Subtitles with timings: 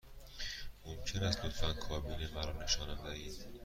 [0.85, 3.45] ممکن است لطفاً کابین مرا نشانم دهید؟